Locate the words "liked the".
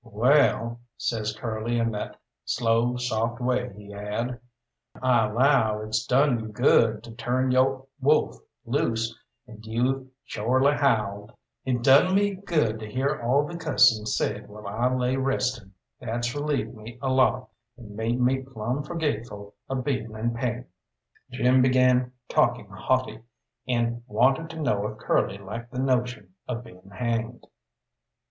25.37-25.77